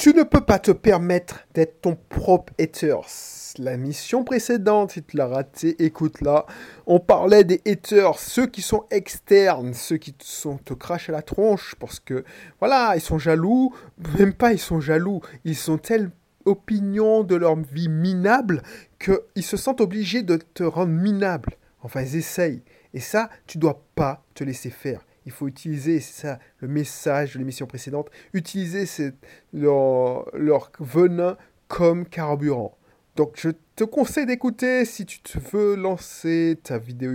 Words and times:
Tu 0.00 0.14
ne 0.14 0.22
peux 0.22 0.40
pas 0.40 0.58
te 0.58 0.70
permettre 0.70 1.46
d'être 1.52 1.82
ton 1.82 1.94
propre 1.94 2.54
haters. 2.58 3.06
La 3.58 3.76
mission 3.76 4.24
précédente, 4.24 4.92
si 4.92 5.02
tu 5.02 5.18
l'as 5.18 5.26
raté, 5.26 5.76
écoute-la. 5.84 6.46
On 6.86 7.00
parlait 7.00 7.44
des 7.44 7.60
haters, 7.66 8.18
ceux 8.18 8.46
qui 8.46 8.62
sont 8.62 8.86
externes, 8.90 9.74
ceux 9.74 9.98
qui 9.98 10.14
sont, 10.22 10.56
te 10.56 10.72
crachent 10.72 11.10
à 11.10 11.12
la 11.12 11.20
tronche 11.20 11.74
parce 11.78 12.00
que, 12.00 12.24
voilà, 12.60 12.94
ils 12.96 13.02
sont 13.02 13.18
jaloux. 13.18 13.74
Même 14.18 14.32
pas, 14.32 14.54
ils 14.54 14.58
sont 14.58 14.80
jaloux. 14.80 15.20
Ils 15.44 15.54
sont 15.54 15.76
telle 15.76 16.10
opinion 16.46 17.22
de 17.22 17.34
leur 17.34 17.56
vie 17.56 17.90
minable 17.90 18.62
qu'ils 18.98 19.44
se 19.44 19.58
sentent 19.58 19.82
obligés 19.82 20.22
de 20.22 20.36
te 20.36 20.62
rendre 20.62 20.92
minable. 20.92 21.58
Enfin, 21.82 22.00
ils 22.00 22.16
essayent. 22.16 22.62
Et 22.94 23.00
ça, 23.00 23.28
tu 23.46 23.58
dois 23.58 23.84
pas 23.94 24.24
te 24.32 24.44
laisser 24.44 24.70
faire 24.70 25.02
il 25.26 25.32
faut 25.32 25.48
utiliser, 25.48 26.00
ça 26.00 26.38
le 26.58 26.68
message 26.68 27.34
de 27.34 27.38
l'émission 27.38 27.66
précédente, 27.66 28.10
utiliser 28.32 28.84
leur, 29.52 30.72
venin 30.80 31.36
comme 31.68 32.06
carburant. 32.06 32.76
Donc 33.16 33.34
je 33.36 33.50
te 33.76 33.84
conseille 33.84 34.26
d'écouter 34.26 34.84
si 34.84 35.04
tu 35.04 35.38
veux 35.52 35.74
lancer 35.74 36.58
ta 36.62 36.78
vidéo, 36.78 37.12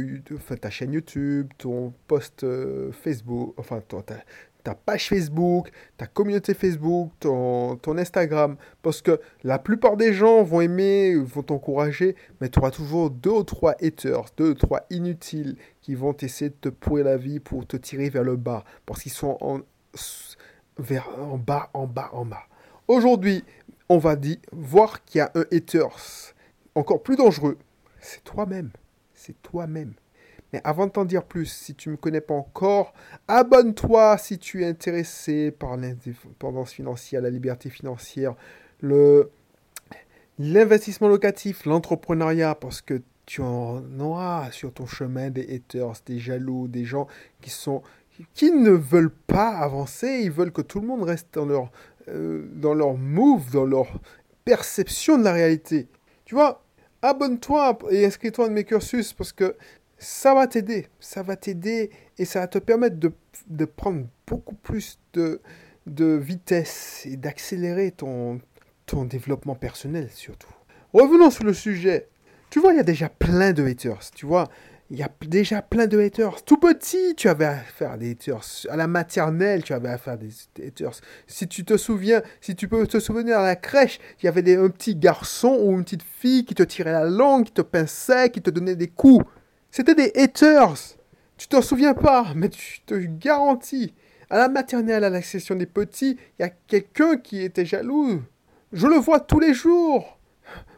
ta 0.61 0.69
chaîne 0.69 0.93
YouTube, 0.93 1.47
ton 1.57 1.93
post 2.07 2.43
euh, 2.43 2.91
Facebook, 2.91 3.53
enfin 3.57 3.81
ta, 3.81 4.17
ta 4.65 4.73
page 4.73 5.07
Facebook, 5.07 5.69
ta 5.95 6.07
communauté 6.07 6.53
Facebook, 6.53 7.11
ton, 7.19 7.77
ton, 7.77 7.97
Instagram. 7.97 8.57
Parce 8.81 9.01
que 9.01 9.21
la 9.43 9.59
plupart 9.59 9.95
des 9.95 10.11
gens 10.11 10.43
vont 10.43 10.59
aimer, 10.59 11.15
vont 11.15 11.43
t'encourager, 11.43 12.15
mais 12.41 12.49
tu 12.49 12.59
auras 12.59 12.71
toujours 12.71 13.09
deux 13.11 13.29
ou 13.29 13.43
trois 13.43 13.75
haters, 13.81 14.25
deux 14.35 14.49
ou 14.49 14.53
trois 14.55 14.85
inutiles 14.89 15.55
qui 15.85 15.93
vont 15.93 16.17
essayer 16.19 16.49
de 16.49 16.55
te 16.55 16.69
pourrir 16.69 17.05
la 17.05 17.15
vie 17.15 17.39
pour 17.39 17.67
te 17.67 17.77
tirer 17.77 18.09
vers 18.09 18.23
le 18.23 18.37
bas. 18.37 18.63
Parce 18.87 19.03
qu'ils 19.03 19.11
sont 19.11 19.37
en, 19.39 19.59
vers, 20.79 21.07
en 21.19 21.37
bas, 21.37 21.69
en 21.75 21.85
bas, 21.85 22.09
en 22.11 22.25
bas. 22.25 22.41
Aujourd'hui, 22.87 23.43
on 23.87 23.99
va 23.99 24.15
dire, 24.15 24.37
voir 24.51 25.05
qu'il 25.05 25.19
y 25.19 25.21
a 25.21 25.31
un 25.35 25.45
haters 25.51 26.33
encore 26.73 27.03
plus 27.03 27.17
dangereux. 27.17 27.59
C'est 27.99 28.23
toi-même. 28.23 28.71
C'est 29.13 29.39
toi-même. 29.43 29.93
Mais 30.51 30.61
avant 30.63 30.87
de 30.87 30.91
t'en 30.91 31.05
dire 31.05 31.23
plus, 31.23 31.45
si 31.45 31.75
tu 31.75 31.91
me 31.91 31.97
connais 31.97 32.19
pas 32.19 32.33
encore, 32.33 32.91
abonne-toi 33.27 34.17
si 34.17 34.39
tu 34.39 34.63
es 34.63 34.67
intéressé 34.67 35.51
par 35.51 35.77
l'indépendance 35.77 36.71
financière, 36.71 37.21
la 37.21 37.29
liberté 37.29 37.69
financière, 37.69 38.33
le 38.81 39.29
l'investissement 40.39 41.07
locatif, 41.07 41.65
l'entrepreneuriat, 41.65 42.55
parce 42.55 42.81
que 42.81 43.03
tu 43.25 43.41
en 43.41 43.83
auras 43.99 44.51
sur 44.51 44.73
ton 44.73 44.85
chemin 44.85 45.29
des 45.29 45.55
haters, 45.55 45.93
des 46.05 46.19
jaloux, 46.19 46.67
des 46.67 46.85
gens 46.85 47.07
qui 47.41 47.49
sont 47.49 47.81
qui 48.33 48.51
ne 48.51 48.71
veulent 48.71 49.13
pas 49.27 49.49
avancer, 49.49 50.21
ils 50.23 50.31
veulent 50.31 50.53
que 50.53 50.61
tout 50.61 50.79
le 50.79 50.87
monde 50.87 51.03
reste 51.03 51.33
dans 51.33 51.45
leur 51.45 51.71
euh, 52.07 52.47
dans 52.53 52.73
leur 52.73 52.95
move, 52.95 53.51
dans 53.51 53.65
leur 53.65 53.99
perception 54.45 55.17
de 55.17 55.23
la 55.23 55.33
réalité. 55.33 55.87
Tu 56.23 56.35
vois, 56.35 56.63
abonne-toi 57.01 57.77
et 57.89 58.05
inscris-toi 58.05 58.45
à 58.45 58.49
mes 58.49 58.63
cursus 58.63 59.11
parce 59.13 59.33
que 59.33 59.55
ça 59.97 60.33
va 60.33 60.47
t'aider. 60.47 60.87
Ça 60.99 61.23
va 61.23 61.35
t'aider 61.35 61.89
et 62.17 62.25
ça 62.25 62.41
va 62.41 62.47
te 62.47 62.59
permettre 62.59 62.97
de, 62.97 63.65
prendre 63.65 64.05
beaucoup 64.27 64.55
plus 64.55 64.99
de, 65.13 65.41
de 65.87 66.05
vitesse 66.05 67.05
et 67.05 67.17
d'accélérer 67.17 67.91
ton, 67.91 68.39
ton 68.85 69.05
développement 69.05 69.55
personnel 69.55 70.09
surtout. 70.11 70.53
Revenons 70.93 71.31
sur 71.31 71.43
le 71.43 71.53
sujet. 71.53 72.07
Tu 72.49 72.59
vois, 72.59 72.73
il 72.73 72.77
y 72.77 72.79
a 72.79 72.83
déjà 72.83 73.09
plein 73.09 73.51
de 73.51 73.65
haters. 73.65 74.11
Tu 74.13 74.25
vois, 74.25 74.47
il 74.91 74.97
y 74.97 75.03
a 75.03 75.09
déjà 75.27 75.61
plein 75.61 75.87
de 75.87 75.99
haters. 75.99 76.43
Tout 76.43 76.57
petit, 76.57 77.15
tu 77.15 77.27
avais 77.27 77.57
à 77.81 77.97
des 77.97 78.11
haters. 78.11 78.67
À 78.69 78.75
la 78.75 78.87
maternelle, 78.87 79.63
tu 79.63 79.73
avais 79.73 79.89
à 79.89 80.17
des 80.17 80.29
haters. 80.65 81.01
Si 81.27 81.47
tu 81.47 81.65
te 81.65 81.75
souviens, 81.75 82.21
si 82.39 82.55
tu 82.55 82.67
peux 82.67 82.85
te 82.85 82.99
souvenir 82.99 83.39
à 83.39 83.43
la 83.43 83.55
crèche, 83.55 83.99
il 84.21 84.25
y 84.25 84.29
avait 84.29 84.43
des, 84.43 84.55
un 84.55 84.69
petit 84.69 84.95
garçon 84.95 85.57
ou 85.59 85.71
une 85.71 85.83
petite 85.83 86.03
fille 86.03 86.45
qui 86.45 86.53
te 86.53 86.63
tirait 86.63 86.91
la 86.91 87.05
langue, 87.05 87.45
qui 87.45 87.53
te 87.53 87.61
pinçait, 87.61 88.29
qui 88.29 88.41
te 88.41 88.51
donnait 88.51 88.75
des 88.75 88.87
coups. 88.87 89.25
C'était 89.71 89.95
des 89.95 90.11
haters. 90.15 90.75
Tu 91.37 91.47
t'en 91.47 91.61
souviens 91.61 91.95
pas, 91.95 92.27
mais 92.35 92.49
tu 92.49 92.81
te 92.85 92.93
garantis. 92.93 93.93
À 94.29 94.37
la 94.37 94.49
maternelle, 94.49 95.03
à 95.03 95.09
la 95.09 95.21
session 95.21 95.55
des 95.55 95.65
petits, 95.65 96.17
il 96.37 96.43
y 96.43 96.45
a 96.45 96.49
quelqu'un 96.49 97.17
qui 97.17 97.41
était 97.41 97.65
jaloux. 97.65 98.21
Je 98.71 98.87
le 98.87 98.95
vois 98.97 99.19
tous 99.19 99.39
les 99.39 99.53
jours. 99.53 100.14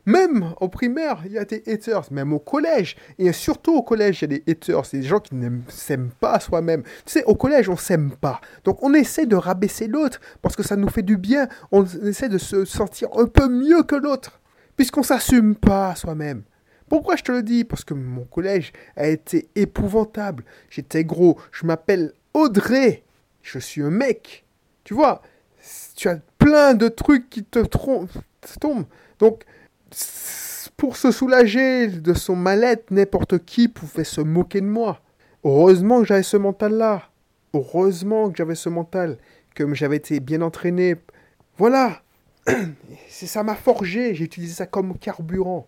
Même 0.07 0.53
au 0.61 0.69
primaire, 0.69 1.21
il 1.25 1.33
y 1.33 1.37
a 1.37 1.43
des 1.43 1.61
haters. 1.67 2.11
Même 2.11 2.31
au 2.31 2.39
collège. 2.39 2.95
Et 3.19 3.31
surtout 3.33 3.75
au 3.75 3.83
collège, 3.83 4.21
il 4.21 4.31
y 4.31 4.35
a 4.35 4.39
des 4.39 4.43
haters. 4.51 4.85
C'est 4.85 4.99
des 4.99 5.05
gens 5.05 5.19
qui 5.19 5.35
ne 5.35 5.59
s'aiment 5.67 6.11
pas 6.19 6.39
soi-même. 6.39 6.83
Tu 7.05 7.11
sais, 7.11 7.23
au 7.25 7.35
collège, 7.35 7.67
on 7.67 7.75
s'aime 7.75 8.11
pas. 8.11 8.39
Donc 8.63 8.81
on 8.81 8.93
essaie 8.93 9.25
de 9.25 9.35
rabaisser 9.35 9.87
l'autre 9.87 10.21
parce 10.41 10.55
que 10.55 10.63
ça 10.63 10.77
nous 10.77 10.87
fait 10.87 11.01
du 11.01 11.17
bien. 11.17 11.49
On 11.73 11.85
essaie 11.85 12.29
de 12.29 12.37
se 12.37 12.63
sentir 12.63 13.09
un 13.17 13.25
peu 13.25 13.49
mieux 13.49 13.83
que 13.83 13.95
l'autre. 13.95 14.39
Puisqu'on 14.77 15.03
s'assume 15.03 15.55
pas 15.55 15.93
soi-même. 15.95 16.43
Pourquoi 16.87 17.17
je 17.17 17.23
te 17.23 17.33
le 17.33 17.43
dis? 17.43 17.65
Parce 17.65 17.83
que 17.83 17.93
mon 17.93 18.23
collège 18.23 18.71
a 18.95 19.07
été 19.07 19.49
épouvantable. 19.55 20.45
J'étais 20.69 21.03
gros. 21.03 21.37
Je 21.51 21.65
m'appelle 21.65 22.13
Audrey. 22.33 23.03
Je 23.41 23.59
suis 23.59 23.81
un 23.81 23.89
mec. 23.89 24.45
Tu 24.85 24.93
vois, 24.93 25.21
tu 25.97 26.07
as 26.07 26.19
plein 26.37 26.75
de 26.75 26.87
trucs 26.87 27.29
qui 27.29 27.43
te 27.43 27.59
tombent. 27.59 28.85
Donc, 29.19 29.43
pour 30.77 30.97
se 30.97 31.11
soulager 31.11 31.87
de 31.87 32.13
son 32.13 32.35
mal-être, 32.35 32.91
n'importe 32.91 33.39
qui 33.39 33.67
pouvait 33.67 34.03
se 34.03 34.21
moquer 34.21 34.61
de 34.61 34.67
moi. 34.67 35.01
Heureusement 35.43 36.01
que 36.01 36.05
j'avais 36.05 36.23
ce 36.23 36.37
mental-là. 36.37 37.09
Heureusement 37.53 38.29
que 38.29 38.37
j'avais 38.37 38.55
ce 38.55 38.69
mental, 38.69 39.17
que 39.55 39.73
j'avais 39.73 39.97
été 39.97 40.19
bien 40.19 40.41
entraîné. 40.41 40.95
Voilà. 41.57 42.01
Ça 43.09 43.43
m'a 43.43 43.55
forgé. 43.55 44.13
J'ai 44.13 44.25
utilisé 44.25 44.53
ça 44.53 44.65
comme 44.65 44.97
carburant. 44.97 45.67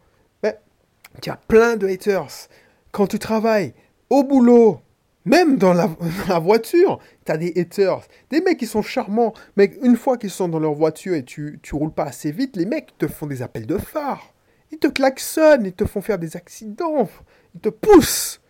Tu 1.22 1.30
as 1.30 1.38
plein 1.38 1.76
de 1.76 1.88
haters. 1.88 2.48
Quand 2.92 3.08
tu 3.08 3.20
travailles, 3.20 3.74
au 4.10 4.24
boulot, 4.24 4.80
même 5.26 5.58
dans 5.58 5.74
la, 5.74 5.88
voiture, 6.40 7.00
tu 7.26 7.32
as 7.32 7.38
des 7.38 7.54
haters. 7.60 8.02
Des 8.30 8.42
mecs 8.42 8.58
qui 8.58 8.68
sont 8.68 8.82
charmants, 8.82 9.34
mais 9.56 9.72
une 9.84 9.96
fois 9.96 10.18
qu'ils 10.18 10.30
sont 10.30 10.48
dans 10.48 10.60
leur 10.60 10.74
voiture 10.74 11.16
et 11.16 11.24
tu, 11.24 11.60
tu 11.62 11.76
roules 11.76 11.94
pas 11.94 12.06
assez 12.06 12.32
vite, 12.32 12.56
les 12.56 12.66
mecs 12.66 12.98
te 12.98 13.08
font 13.08 13.28
des 13.28 13.42
appels 13.42 13.68
de 13.68 13.78
phare. 13.78 14.34
Ils 14.72 14.80
te 14.80 14.88
klaxonnent, 14.88 15.66
ils 15.66 15.74
te 15.74 15.86
font 15.86 16.02
faire 16.02 16.20
des 16.20 16.38
accidents, 16.38 17.10
ils 17.56 17.62
te 17.62 17.70
poussent. 17.70 18.42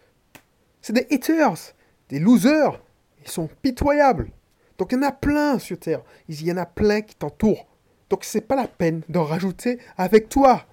C'est 0.81 0.93
des 0.93 1.07
haters, 1.11 1.73
des 2.09 2.19
losers. 2.19 2.81
Ils 3.23 3.31
sont 3.31 3.49
pitoyables. 3.61 4.31
Donc 4.77 4.91
il 4.91 4.95
y 4.95 4.99
en 4.99 5.03
a 5.03 5.11
plein 5.11 5.59
sur 5.59 5.77
Terre. 5.77 6.01
Il 6.27 6.41
y 6.41 6.51
en 6.51 6.57
a 6.57 6.65
plein 6.65 7.01
qui 7.01 7.15
t'entourent. 7.15 7.67
Donc 8.09 8.23
c'est 8.23 8.41
pas 8.41 8.55
la 8.55 8.67
peine 8.67 9.01
d'en 9.09 9.23
rajouter 9.23 9.79
avec 9.97 10.29
toi. 10.29 10.65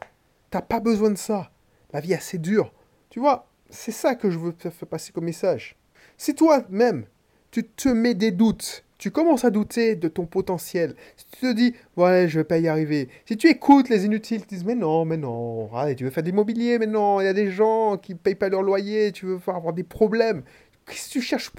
T'as 0.50 0.62
pas 0.62 0.80
besoin 0.80 1.10
de 1.10 1.18
ça. 1.18 1.50
La 1.92 2.00
vie 2.00 2.12
est 2.12 2.16
assez 2.16 2.38
dure. 2.38 2.72
Tu 3.10 3.20
vois, 3.20 3.48
c'est 3.68 3.92
ça 3.92 4.14
que 4.14 4.30
je 4.30 4.38
veux 4.38 4.52
te 4.52 4.70
faire 4.70 4.88
passer 4.88 5.12
comme 5.12 5.24
message. 5.24 5.76
Si 6.18 6.34
toi-même, 6.34 7.04
tu 7.50 7.64
te 7.64 7.88
mets 7.88 8.14
des 8.14 8.30
doutes, 8.30 8.84
tu 8.98 9.10
commences 9.10 9.44
à 9.44 9.50
douter 9.50 9.96
de 9.96 10.08
ton 10.08 10.24
potentiel, 10.24 10.94
si 11.16 11.26
tu 11.30 11.40
te 11.40 11.52
dis, 11.52 11.74
ouais, 11.96 12.26
je 12.28 12.38
vais 12.38 12.44
pas 12.44 12.58
y 12.58 12.68
arriver, 12.68 13.08
si 13.26 13.36
tu 13.36 13.48
écoutes 13.48 13.90
les 13.90 14.06
inutiles 14.06 14.40
qui 14.46 14.54
disent, 14.56 14.64
mais 14.64 14.74
non, 14.74 15.04
mais 15.04 15.18
non, 15.18 15.68
tu 15.96 16.04
veux 16.04 16.10
faire 16.10 16.22
de 16.22 16.28
l'immobilier, 16.28 16.78
mais 16.78 16.86
non, 16.86 17.20
il 17.20 17.24
y 17.24 17.28
a 17.28 17.34
des 17.34 17.50
gens 17.50 17.98
qui 17.98 18.14
ne 18.14 18.18
payent 18.18 18.34
pas 18.34 18.48
leur 18.48 18.62
loyer, 18.62 19.12
tu 19.12 19.26
veux 19.26 19.38
avoir 19.46 19.74
des 19.74 19.84
problèmes. 19.84 20.42
Qu'est-ce 20.86 21.08
que 21.08 21.12
tu 21.14 21.20
cherches 21.20 21.50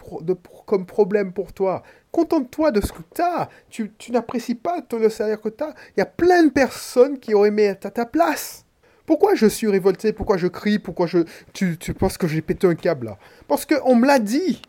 comme 0.65 0.85
problème 0.85 1.33
pour 1.33 1.51
toi? 1.51 1.83
Contente-toi 2.11 2.71
de 2.71 2.79
ce 2.79 2.93
que 2.93 3.01
tu 3.13 3.21
as. 3.21 3.49
Tu, 3.69 3.91
n'apprécies 4.09 4.55
pas 4.55 4.81
le 4.93 5.09
salaire 5.09 5.41
que 5.41 5.49
tu 5.49 5.63
as. 5.63 5.75
Il 5.95 5.99
y 5.99 6.01
a 6.01 6.05
plein 6.05 6.43
de 6.43 6.49
personnes 6.49 7.19
qui 7.19 7.33
auraient 7.33 7.49
aimé 7.49 7.63
être 7.63 7.85
à 7.85 7.91
ta 7.91 8.05
place. 8.05 8.65
Pourquoi 9.07 9.35
je 9.35 9.47
suis 9.47 9.67
révolté? 9.67 10.11
Pourquoi 10.11 10.35
je 10.35 10.47
crie? 10.47 10.79
Pourquoi 10.79 11.07
je... 11.07 11.19
Tu, 11.53 11.77
tu 11.77 11.93
penses 11.93 12.17
que 12.17 12.27
j'ai 12.27 12.41
pété 12.41 12.67
un 12.67 12.75
câble 12.75 13.05
là? 13.05 13.17
Parce 13.47 13.65
qu'on 13.65 13.95
me 13.95 14.05
l'a 14.05 14.19
dit. 14.19 14.61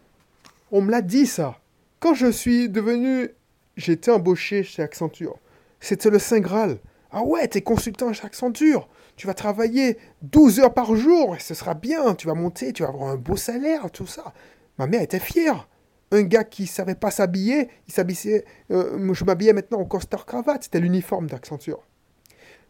On 0.71 0.81
me 0.81 0.93
l'a 0.93 1.03
dit 1.03 1.27
ça. 1.27 1.59
Quand 1.99 2.15
je 2.15 2.31
suis 2.31 2.69
devenu... 2.69 3.31
J'ai 3.77 3.93
été 3.93 4.13
embauché 4.13 4.63
chez 4.63 4.81
Accenture. 4.81 5.37
C'était 5.81 6.11
le 6.11 6.21
Saint 6.21 6.39
Graal. 6.39 6.79
Ah 7.11 7.23
ouais, 7.23 7.49
t'es 7.49 7.63
consultant 7.63 8.13
chez 8.13 8.25
Accenture. 8.25 8.89
Tu 9.17 9.27
vas 9.27 9.35
travailler 9.35 9.99
12 10.23 10.61
heures 10.61 10.75
par 10.75 10.95
jour 10.95 11.35
et 11.35 11.41
ce 11.41 11.55
sera 11.55 11.75
bien. 11.75 12.15
Tu 12.15 12.29
vas 12.29 12.35
monter, 12.35 12.73
tu 12.73 12.85
vas 12.85 12.91
avoir 12.91 13.11
un 13.11 13.17
beau 13.17 13.37
salaire, 13.37 13.91
tout 13.91 14.07
ça. 14.07 14.33
Ma 14.79 14.87
mère 14.87 15.03
était 15.03 15.19
fière. 15.19 15.69
Un 16.13 16.23
gars 16.23 16.45
qui 16.45 16.69
savait 16.69 16.95
pas 16.95 17.11
s'habiller, 17.11 17.71
il 17.89 17.93
s'habillait. 17.93 18.45
Euh, 18.71 19.13
je 19.13 19.25
m'habillais 19.25 19.53
maintenant 19.53 19.81
en 19.81 19.85
costard 19.85 20.27
cravate. 20.27 20.63
C'était 20.63 20.79
l'uniforme 20.79 21.27
d'Accenture. 21.27 21.83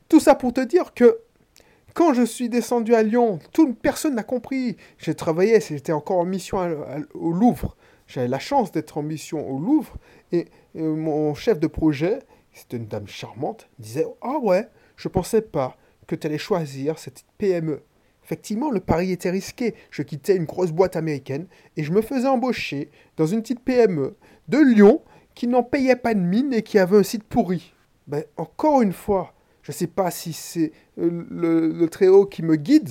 Tout 0.09 0.21
ça 0.21 0.35
pour 0.35 0.55
te 0.55 0.63
dire 0.63 0.95
que 0.95 1.19
quand 1.95 2.15
je 2.15 2.23
suis 2.23 2.49
descendu 2.49 2.95
à 2.95 3.03
Lyon, 3.03 3.39
toute 3.53 3.79
personne 3.79 4.15
n'a 4.15 4.23
compris. 4.23 4.77
J'ai 4.99 5.15
travaillé, 5.15 5.61
j'étais 5.61 5.93
encore 5.93 6.19
en 6.19 6.25
mission 6.25 6.59
au 7.15 7.33
Louvre. 7.33 7.77
J'avais 8.07 8.29
la 8.29 8.39
chance 8.39 8.73
d'être 8.73 8.99
en 8.99 9.03
mission 9.03 9.49
au 9.51 9.59
Louvre. 9.59 9.97
Et, 10.33 10.47
mon 10.75 11.35
chef 11.35 11.59
de 11.59 11.67
projet, 11.67 12.21
c'était 12.53 12.77
une 12.77 12.87
dame 12.87 13.09
charmante, 13.09 13.69
disait 13.79 14.07
Ah 14.23 14.39
ouais, 14.39 14.69
je 14.97 15.09
pensais 15.09 15.43
pas 15.43 15.77
que 16.07 16.15
tu 16.15 16.27
allais 16.27 16.39
choisir 16.39 16.99
cette 16.99 17.25
PME. 17.37 17.83
Effectivement, 18.25 18.71
le 18.71 18.81
pari 18.81 19.11
était 19.11 19.31
risqué. 19.31 19.75
Je 19.91 20.03
quittais 20.03 20.37
une 20.37 20.45
grosse 20.45 20.73
boîte 20.73 20.97
américaine 20.97 21.47
et 21.77 21.83
je 21.83 21.93
me 21.93 22.03
faisais 22.03 22.29
embaucher 22.29 22.91
dans 23.17 23.27
une 23.27 23.43
petite 23.43 23.61
PME 23.61 24.17
de 24.49 24.59
Lyon 24.59 25.03
qui 25.35 25.47
n'en 25.47 25.63
payait 25.63 25.97
pas 25.97 26.15
de 26.15 26.21
mine 26.21 26.53
et 26.53 26.63
qui 26.63 26.79
avait 26.79 26.99
un 26.99 27.03
site 27.03 27.25
pourri. 27.25 27.75
ben, 28.07 28.25
encore 28.37 28.83
une 28.83 28.93
fois, 28.93 29.35
je 29.69 29.73
ne 29.75 29.77
sais 29.77 29.87
pas 29.87 30.11
si 30.11 30.33
c'est 30.33 30.73
euh, 30.99 31.27
le, 31.29 31.87
Très-Haut 31.89 32.25
qui 32.25 32.43
me 32.43 32.57
guide, 32.57 32.89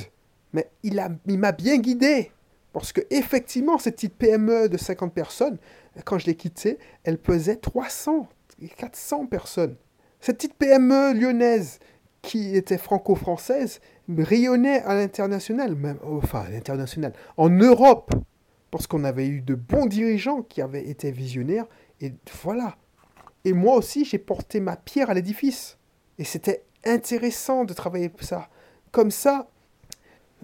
mais 0.53 0.69
il 0.83 1.01
m'a 1.25 1.51
bien 1.51 1.79
guidé. 1.79 2.31
Parce 2.71 2.93
que 2.93 3.01
effectivement, 3.09 3.79
cette 3.79 3.95
petite 3.95 4.13
PME 4.13 4.69
de 4.69 4.77
50 4.77 5.11
personnes, 5.11 5.57
quand 6.05 6.19
je 6.19 6.27
l'ai 6.27 6.35
quittée, 6.35 6.77
elle 7.03 7.17
pesait 7.17 7.55
300, 7.55 8.29
400 8.77 9.25
personnes. 9.25 9.75
Cette 10.19 10.37
petite 10.37 10.53
PME 10.53 11.13
lyonnaise 11.13 11.79
qui 12.21 12.55
était 12.55 12.77
franco-française 12.77 13.79
rayonnait 14.15 14.83
à 14.83 14.93
l'international, 14.93 15.75
enfin 16.03 16.41
à 16.41 16.49
l'international, 16.51 17.13
en 17.37 17.49
Europe, 17.49 18.13
parce 18.69 18.85
qu'on 18.85 19.03
avait 19.03 19.27
eu 19.27 19.41
de 19.41 19.55
bons 19.55 19.87
dirigeants 19.87 20.43
qui 20.43 20.61
avaient 20.61 20.87
été 20.87 21.09
visionnaires, 21.09 21.65
et 22.01 22.13
voilà. 22.43 22.77
Et 23.45 23.53
moi 23.53 23.73
aussi, 23.77 24.05
j'ai 24.05 24.19
porté 24.19 24.59
ma 24.59 24.75
pierre 24.75 25.09
à 25.09 25.15
l'édifice. 25.15 25.79
Et 26.19 26.23
c'était 26.23 26.63
intéressant 26.87 27.65
de 27.65 27.73
travailler 27.73 28.11
ça. 28.21 28.49
Comme 28.91 29.11
ça, 29.11 29.47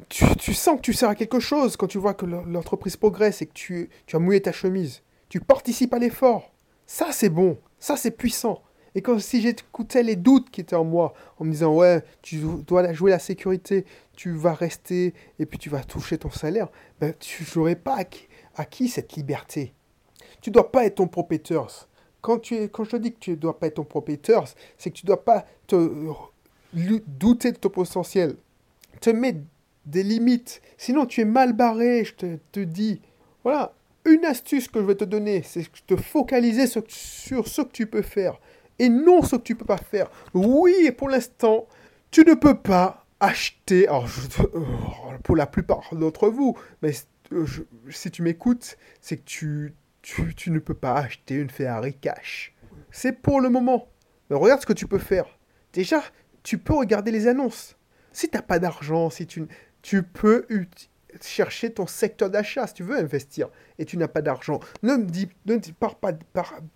tu, 0.10 0.54
sens 0.54 0.78
que 0.78 0.82
tu 0.82 0.94
sers 0.94 1.10
à 1.10 1.16
quelque 1.16 1.40
chose 1.40 1.78
quand 1.78 1.88
tu 1.88 1.98
vois 1.98 2.14
que 2.14 2.26
l'entreprise 2.26 2.98
progresse 2.98 3.42
et 3.42 3.46
que 3.46 3.54
tu, 3.54 3.90
tu 4.06 4.16
as 4.16 4.20
mouillé 4.20 4.42
ta 4.42 4.52
chemise. 4.52 5.02
Tu 5.30 5.40
participes 5.40 5.94
à 5.94 6.00
l'effort. 6.00 6.52
Ça, 6.86 7.08
c'est 7.12 7.30
bon. 7.30 7.58
Ça, 7.80 7.98
c'est 7.98 8.12
puissant. 8.12 8.62
Et 8.96 9.02
quand 9.02 9.20
si 9.20 9.42
j'écoutais 9.42 10.04
les 10.04 10.16
doutes 10.16 10.50
qui 10.50 10.62
étaient 10.62 10.76
en 10.76 10.84
moi, 10.84 11.14
en 11.40 11.46
me 11.46 11.52
disant 11.52 11.74
ouais, 11.74 12.04
tu 12.22 12.38
dois 12.38 12.94
jouer 12.94 13.12
la 13.12 13.20
sécurité, 13.20 13.86
tu 14.16 14.32
vas 14.32 14.54
rester 14.54 15.14
et 15.40 15.46
puis 15.46 15.58
tu 15.58 15.70
vas 15.70 15.84
toucher 15.84 16.18
ton 16.18 16.30
salaire, 16.30 16.68
ben, 17.00 17.14
tu 17.20 17.46
n'aurais 17.56 17.76
pas 17.76 17.98
acquis, 18.56 18.88
cette 18.88 19.14
liberté. 19.14 19.74
Tu 20.42 20.52
dois 20.52 20.72
pas 20.72 20.86
être 20.86 20.96
ton 20.96 21.08
propriétaire. 21.08 21.68
Quand, 22.22 22.40
tu 22.40 22.70
quand 22.70 22.84
je 22.84 22.92
te 22.92 22.96
dis 22.98 23.14
que 23.14 23.20
tu 23.20 23.32
ne 23.32 23.36
dois 23.36 23.60
pas 23.60 23.68
être 23.68 23.76
ton 23.76 23.84
propriétaire, 23.84 24.44
c'est 24.78 24.92
que 24.92 24.96
tu 24.96 25.06
ne 25.06 25.08
dois 25.08 25.24
pas 25.24 25.46
te 25.66 25.76
douter 26.74 27.52
de 27.52 27.58
ton 27.58 27.70
potentiel. 27.70 28.36
Te 29.02 29.10
mettre 29.10 29.40
des 29.86 30.04
limites. 30.04 30.62
Sinon, 30.78 31.06
tu 31.06 31.22
es 31.22 31.26
mal 31.26 31.54
barré, 31.54 32.06
je 32.06 32.38
te, 32.52 32.60
dis. 32.60 33.02
Voilà, 33.44 33.74
une 34.06 34.26
astuce 34.26 34.68
que 34.68 34.80
je 34.80 34.86
vais 34.86 34.96
te 34.96 35.04
donner, 35.04 35.44
c'est 35.44 35.62
de 35.62 35.96
te 35.96 36.02
focaliser 36.02 36.68
sur, 36.68 36.84
ce 36.88 37.62
que 37.62 37.72
tu 37.72 37.88
peux 37.88 38.02
faire 38.02 38.40
et 38.80 38.90
non 38.90 39.22
ce 39.22 39.36
que 39.36 39.42
tu 39.42 39.56
peux 39.56 39.66
pas 39.66 39.78
faire. 39.78 40.10
Oui, 40.34 40.74
et 40.86 40.92
pour 40.92 41.10
l'instant, 41.10 41.68
tu 42.12 42.24
ne 42.26 42.34
peux 42.34 42.58
pas 42.58 43.06
acheter. 43.20 43.88
Alors, 43.88 44.08
pour 45.24 45.36
la 45.36 45.46
plupart 45.46 45.94
d'entre 45.94 46.30
vous, 46.30 46.58
mais 46.82 46.92
euh, 47.32 47.46
si 47.90 48.12
tu 48.12 48.22
m'écoutes, 48.22 48.78
c'est 49.02 49.18
que 49.18 49.26
tu, 49.26 49.74
tu, 50.02 50.34
tu, 50.36 50.52
ne 50.52 50.60
peux 50.60 50.74
pas 50.74 50.96
acheter 50.96 51.36
une 51.36 51.50
Ferrari 51.50 51.94
cash. 51.94 52.54
C'est 52.92 53.22
pour 53.22 53.42
le 53.42 53.50
moment. 53.50 53.88
Mais 54.30 54.38
regarde 54.38 54.62
ce 54.62 54.66
que 54.66 54.74
tu 54.74 54.88
peux 54.88 55.00
faire. 55.00 55.26
Déjà, 55.74 56.04
tu 56.44 56.58
peux 56.58 56.74
regarder 56.74 57.12
les 57.12 57.28
annonces. 57.28 57.76
Si 58.12 58.30
tu 58.30 58.38
n'as 58.38 58.44
pas 58.44 58.60
d'argent, 58.60 59.10
si 59.10 59.26
tu, 59.26 59.48
tu 59.82 60.04
peux 60.04 60.46
chercher 61.22 61.72
ton 61.72 61.88
secteur 61.88 62.30
d'achat 62.30 62.68
si 62.68 62.76
tu 62.76 62.84
veux 62.84 62.98
investir 62.98 63.50
et 63.80 63.86
tu 63.86 63.98
n'as 63.98 64.08
pas 64.08 64.22
d'argent. 64.22 64.60
Ne 64.82 64.96
me 64.98 65.06
dis, 65.06 65.30
ne 65.46 65.58
pars 65.80 65.96
pas 65.96 66.14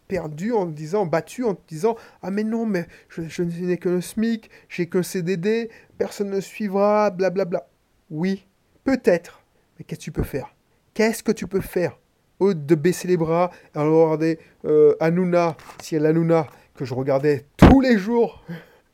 perdu 0.07 0.51
en 0.51 0.65
disant, 0.65 1.05
battu 1.05 1.43
en 1.43 1.57
disant, 1.67 1.95
ah 2.21 2.31
mais 2.31 2.43
non, 2.43 2.65
mais 2.65 2.87
je, 3.09 3.43
n'ai 3.43 3.77
que 3.77 3.89
le 3.89 4.01
SMIC, 4.01 4.49
j'ai 4.69 4.87
qu'un 4.87 5.03
CDD, 5.03 5.69
personne 5.97 6.29
ne 6.29 6.39
suivra, 6.39 7.09
blablabla. 7.09 7.45
Bla, 7.45 7.59
bla. 7.59 7.69
Oui, 8.09 8.47
peut-être, 8.83 9.43
mais 9.77 9.85
qu'est-ce 9.85 9.99
que 9.99 10.03
tu 10.05 10.11
peux 10.11 10.23
faire? 10.23 10.55
Qu'est-ce 10.93 11.23
que 11.23 11.31
tu 11.31 11.47
peux 11.47 11.61
faire? 11.61 11.99
Au 12.39 12.53
de 12.53 12.75
baisser 12.75 13.07
les 13.07 13.17
bras, 13.17 13.51
alors 13.73 14.05
regarder 14.05 14.39
euh, 14.65 14.95
Hanouna, 14.99 15.57
si 15.81 15.95
elle 15.95 16.05
Hanouna, 16.05 16.47
que 16.75 16.85
je 16.85 16.93
regardais 16.93 17.45
tous 17.57 17.81
les 17.81 17.97
jours 17.97 18.43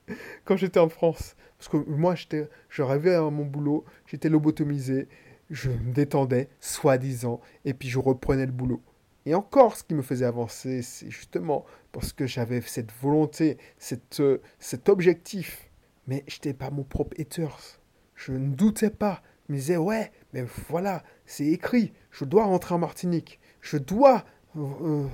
quand 0.45 0.57
j'étais 0.57 0.79
en 0.79 0.89
France. 0.89 1.35
Parce 1.57 1.69
que 1.69 1.89
moi, 1.89 2.15
je 2.69 2.81
rêvais 2.81 3.15
à 3.15 3.21
mon 3.21 3.45
boulot, 3.45 3.85
j'étais 4.05 4.29
lobotomisé, 4.29 5.07
je 5.49 5.69
me 5.69 5.93
détendais, 5.93 6.49
soi-disant, 6.59 7.39
et 7.63 7.73
puis 7.73 7.87
je 7.87 7.99
reprenais 7.99 8.45
le 8.45 8.51
boulot. 8.51 8.81
Et 9.25 9.35
encore, 9.35 9.77
ce 9.77 9.83
qui 9.83 9.93
me 9.93 10.01
faisait 10.01 10.25
avancer, 10.25 10.81
c'est 10.81 11.09
justement 11.09 11.65
parce 11.93 12.11
que 12.11 12.27
j'avais 12.27 12.59
cette 12.61 12.91
volonté, 12.91 13.57
cette, 13.77 14.19
euh, 14.19 14.41
cet 14.59 14.89
objectif. 14.89 15.69
Mais 16.07 16.25
je 16.27 16.35
n'étais 16.35 16.53
pas 16.53 16.69
mon 16.69 16.83
propre 16.83 17.15
haters. 17.17 17.79
Je 18.15 18.33
ne 18.33 18.53
doutais 18.53 18.89
pas. 18.89 19.21
Je 19.47 19.53
me 19.53 19.57
disais, 19.57 19.77
ouais, 19.77 20.11
mais 20.33 20.43
voilà, 20.69 21.03
c'est 21.25 21.45
écrit. 21.45 21.93
Je 22.11 22.25
dois 22.25 22.43
rentrer 22.43 22.75
en 22.75 22.79
Martinique. 22.79 23.39
Je 23.61 23.77
dois 23.77 24.25
euh, 24.57 25.07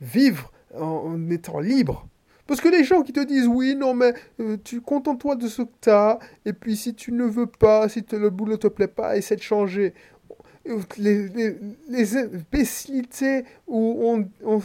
vivre 0.00 0.52
en 0.78 1.28
étant 1.30 1.58
libre. 1.58 2.08
Parce 2.46 2.60
que 2.60 2.68
les 2.68 2.84
gens 2.84 3.02
qui 3.02 3.12
te 3.12 3.24
disent 3.24 3.48
oui, 3.48 3.74
non, 3.74 3.94
mais 3.94 4.14
euh, 4.40 4.56
tu 4.62 4.80
contente-toi 4.80 5.36
de 5.36 5.48
ce 5.48 5.62
que 5.62 5.70
tu 5.80 5.90
as, 5.90 6.18
et 6.44 6.52
puis 6.52 6.76
si 6.76 6.94
tu 6.94 7.12
ne 7.12 7.24
veux 7.24 7.46
pas, 7.46 7.88
si 7.88 8.04
le 8.12 8.30
boulot 8.30 8.56
te 8.56 8.68
plaît 8.68 8.86
pas, 8.86 9.16
essaie 9.16 9.36
de 9.36 9.42
changer. 9.42 9.94
Les, 10.98 11.28
les, 11.28 11.56
les 11.88 12.16
ou 13.68 14.28
on, 14.42 14.62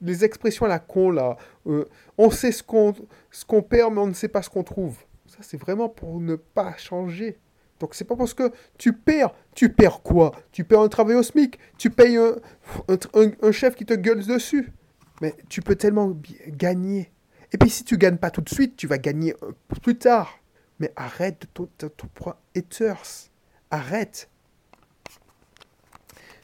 les 0.00 0.24
expressions 0.24 0.66
à 0.66 0.68
la 0.68 0.78
con 0.78 1.10
là, 1.10 1.36
euh, 1.66 1.84
on 2.18 2.30
sait 2.30 2.52
ce 2.52 2.62
qu'on 2.62 3.62
perd, 3.62 3.92
mais 3.92 4.00
on 4.00 4.06
ne 4.06 4.12
sait 4.12 4.28
pas 4.28 4.42
ce 4.42 4.50
qu'on 4.50 4.62
trouve. 4.62 4.96
Ça, 5.26 5.38
c'est 5.40 5.56
vraiment 5.56 5.88
pour 5.88 6.20
ne 6.20 6.36
pas 6.36 6.76
changer. 6.76 7.38
Donc 7.80 7.94
c'est 7.94 8.04
pas 8.04 8.14
parce 8.14 8.34
que 8.34 8.52
tu 8.78 8.92
perds, 8.92 9.34
tu 9.54 9.68
perds 9.72 10.02
quoi? 10.02 10.32
Tu 10.52 10.62
perds 10.62 10.80
un 10.80 10.88
travail 10.88 11.16
au 11.16 11.22
SMIC, 11.24 11.58
tu 11.76 11.90
payes 11.90 12.16
un 12.16 13.52
chef 13.52 13.74
qui 13.74 13.84
te 13.84 13.94
gueule 13.94 14.24
dessus? 14.24 14.72
Mais 15.20 15.34
tu 15.48 15.62
peux 15.62 15.76
tellement 15.76 16.16
gagner. 16.48 17.10
Et 17.52 17.58
puis 17.58 17.70
si 17.70 17.84
tu 17.84 17.96
gagnes 17.96 18.16
pas 18.16 18.30
tout 18.30 18.40
de 18.40 18.48
suite, 18.48 18.76
tu 18.76 18.86
vas 18.86 18.98
gagner 18.98 19.34
euh, 19.42 19.52
plus 19.82 19.96
tard. 19.96 20.38
Mais 20.80 20.92
arrête 20.96 21.42
de 21.42 21.46
ton, 21.88 22.08
propre 22.14 22.36
haters. 22.56 23.30
Arrête. 23.70 24.28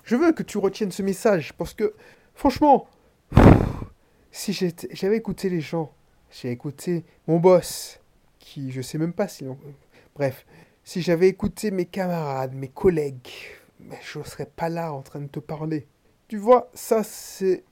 Je 0.04 0.16
veux 0.16 0.32
que 0.32 0.42
tu 0.42 0.58
retiennes 0.58 0.92
ce 0.92 1.02
message 1.02 1.52
parce 1.54 1.74
que, 1.74 1.94
franchement, 2.34 2.88
si 4.30 4.52
j'avais 4.92 5.16
écouté 5.16 5.48
les 5.48 5.60
gens, 5.60 5.92
j'ai 6.30 6.50
écouté 6.50 7.04
mon 7.26 7.38
boss, 7.38 8.00
qui 8.38 8.70
je 8.70 8.80
sais 8.80 8.98
même 8.98 9.12
pas 9.12 9.28
si. 9.28 9.44
Bref, 10.14 10.46
si 10.84 11.02
j'avais 11.02 11.28
écouté 11.28 11.70
mes 11.70 11.86
camarades, 11.86 12.54
mes 12.54 12.68
collègues, 12.68 13.28
je 14.02 14.22
serais 14.22 14.46
pas 14.46 14.68
là 14.68 14.92
en 14.92 15.02
train 15.02 15.20
de 15.20 15.28
te 15.28 15.40
parler. 15.40 15.86
Tu 16.28 16.36
vois, 16.36 16.70
ça 16.74 17.02
c'est 17.02 17.64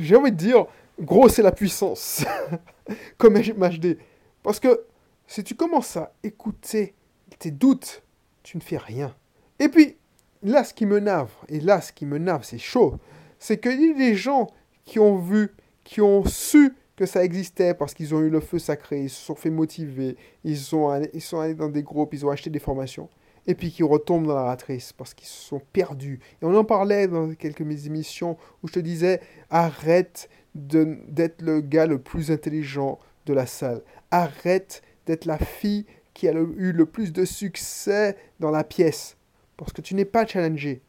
j'ai 0.00 0.16
envie 0.16 0.32
de 0.32 0.36
dire, 0.36 0.66
gros, 1.00 1.28
c'est 1.28 1.42
la 1.42 1.52
puissance, 1.52 2.24
comme 3.18 3.34
MHD. 3.34 3.98
Parce 4.42 4.60
que 4.60 4.84
si 5.26 5.42
tu 5.42 5.54
commences 5.54 5.96
à 5.96 6.12
écouter 6.22 6.94
tes 7.38 7.50
doutes, 7.50 8.02
tu 8.42 8.56
ne 8.56 8.62
fais 8.62 8.76
rien. 8.76 9.14
Et 9.58 9.68
puis, 9.68 9.96
là, 10.42 10.64
ce 10.64 10.74
qui 10.74 10.86
me 10.86 11.00
nave, 11.00 11.30
et 11.48 11.60
là, 11.60 11.80
ce 11.80 11.92
qui 11.92 12.06
me 12.06 12.18
nave, 12.18 12.44
c'est 12.44 12.58
chaud, 12.58 12.96
c'est 13.38 13.58
qu'il 13.58 13.80
y 13.80 13.90
a 13.90 13.94
des 13.94 14.14
gens 14.14 14.48
qui 14.84 14.98
ont 14.98 15.16
vu, 15.16 15.50
qui 15.82 16.00
ont 16.00 16.24
su 16.24 16.74
que 16.96 17.06
ça 17.06 17.24
existait 17.24 17.74
parce 17.74 17.94
qu'ils 17.94 18.14
ont 18.14 18.20
eu 18.20 18.30
le 18.30 18.40
feu 18.40 18.58
sacré, 18.58 19.02
ils 19.02 19.10
se 19.10 19.24
sont 19.24 19.34
fait 19.34 19.50
motiver, 19.50 20.16
ils 20.44 20.56
sont, 20.56 21.02
ils 21.12 21.20
sont 21.20 21.40
allés 21.40 21.54
dans 21.54 21.68
des 21.68 21.82
groupes, 21.82 22.14
ils 22.14 22.24
ont 22.24 22.30
acheté 22.30 22.50
des 22.50 22.60
formations 22.60 23.08
et 23.46 23.54
puis 23.54 23.70
qui 23.70 23.82
retombent 23.82 24.26
dans 24.26 24.34
la 24.34 24.44
ratrice 24.44 24.92
parce 24.92 25.14
qu'ils 25.14 25.28
se 25.28 25.42
sont 25.48 25.60
perdus. 25.72 26.20
Et 26.40 26.44
on 26.44 26.54
en 26.54 26.64
parlait 26.64 27.08
dans 27.08 27.34
quelques 27.34 27.86
émissions 27.86 28.36
où 28.62 28.68
je 28.68 28.74
te 28.74 28.80
disais 28.80 29.20
arrête 29.50 30.28
d'être 30.54 31.42
le 31.42 31.60
gars 31.60 31.86
le 31.86 31.98
plus 31.98 32.30
intelligent 32.30 32.98
de 33.26 33.34
la 33.34 33.46
salle. 33.46 33.82
Arrête 34.10 34.82
d'être 35.06 35.24
la 35.24 35.38
fille 35.38 35.86
qui 36.14 36.28
a 36.28 36.32
eu 36.32 36.72
le 36.72 36.86
plus 36.86 37.12
de 37.12 37.24
succès 37.24 38.16
dans 38.40 38.50
la 38.50 38.64
pièce 38.64 39.16
parce 39.56 39.72
que 39.72 39.80
tu 39.80 39.94
n'es 39.94 40.04
pas 40.04 40.26
challengé. 40.26 40.82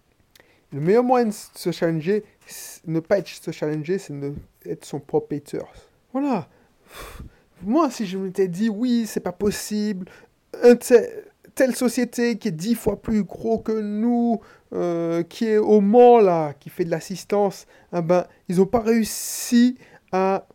Le 0.71 0.81
meilleur 0.81 1.03
moyen 1.03 1.27
de 1.27 1.33
se 1.33 1.71
challenger, 1.71 2.24
ne 2.85 3.00
pas 3.00 3.19
être 3.19 3.27
se 3.27 3.51
challenger, 3.51 3.97
c'est 3.97 4.13
d'être 4.63 4.85
son 4.85 5.00
propre 5.00 5.35
Voilà. 6.12 6.50
Moi, 7.62 7.89
si 7.89 8.05
je 8.05 8.17
m'étais 8.17 8.47
dit 8.47 8.69
oui, 8.69 9.05
c'est 9.07 9.19
pas 9.19 9.31
possible, 9.31 10.09
un 10.63 10.75
telle 11.55 11.75
société 11.75 12.38
qui 12.38 12.50
est 12.50 12.51
dix 12.51 12.75
fois 12.75 13.01
plus 13.01 13.24
gros 13.24 13.57
que 13.57 13.71
nous, 13.71 14.41
euh, 14.74 15.24
qui 15.24 15.45
est 15.45 15.57
au 15.57 15.79
Mans, 15.79 16.19
là, 16.19 16.53
qui 16.53 16.69
fait 16.69 16.83
de 16.83 16.91
l'assistance, 16.91 17.65
eh 17.95 18.01
ben, 18.01 18.25
ils 18.50 18.57
n'ont 18.57 18.65
pas 18.65 18.81
réussi 18.81 19.77
à, 20.12 20.45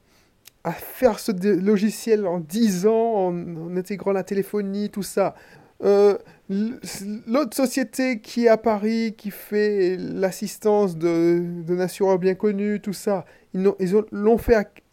à, 0.63 0.73
faire 0.73 1.19
ce 1.19 1.33
logiciel 1.33 2.27
en 2.27 2.39
dix 2.39 2.87
ans, 2.87 3.29
en, 3.29 3.77
intégrant 3.77 4.13
la 4.13 4.23
téléphonie, 4.23 4.91
tout 4.91 5.03
ça. 5.03 5.35
Euh, 5.83 6.19
l'autre 7.27 7.57
société 7.57 8.21
qui 8.21 8.45
est 8.45 8.49
à 8.49 8.59
Paris, 8.59 9.15
qui 9.17 9.31
fait 9.31 9.97
l'assistance 9.99 10.99
de, 10.99 11.81
assureurs 11.81 12.19
bien 12.19 12.35
connus, 12.35 12.81
tout 12.81 12.93
ça, 12.93 13.25
ils 13.55 13.73
l'ont 14.13 14.39
fait 14.39 14.85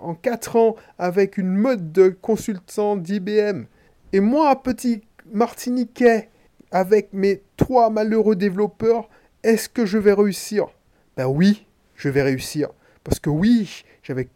en 0.00 0.14
quatre 0.14 0.56
ans 0.56 0.76
avec 0.98 1.38
une 1.38 1.54
mode 1.54 1.92
de 1.92 2.08
consultant 2.08 2.96
d'IBM. 2.96 3.64
Et 4.12 4.20
moi, 4.20 4.62
petit 4.62 5.02
martiniquais 5.32 6.28
avec 6.70 7.12
mes 7.12 7.42
trois 7.56 7.90
malheureux 7.90 8.36
développeurs, 8.36 9.08
est-ce 9.42 9.68
que 9.68 9.86
je 9.86 9.98
vais 9.98 10.12
réussir? 10.12 10.66
Ben 11.16 11.26
oui, 11.26 11.66
je 11.94 12.08
vais 12.08 12.22
réussir. 12.22 12.70
Parce 13.04 13.20
que 13.20 13.30
oui, 13.30 13.84
j'avais 14.02 14.28